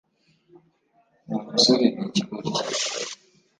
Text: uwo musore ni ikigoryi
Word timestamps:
uwo 1.27 1.39
musore 1.51 1.85
ni 1.97 2.05
ikigoryi 2.09 2.59